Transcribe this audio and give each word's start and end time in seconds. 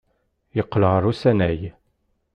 Yeqqel 0.57 0.83
ɣer 0.91 1.03
usanay. 1.11 1.59